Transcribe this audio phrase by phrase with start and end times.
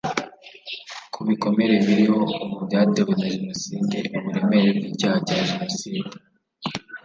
[1.13, 6.15] ku bikomere biriho ubu byatewe na Jenoside uburemere bw icyaha cya Jenoside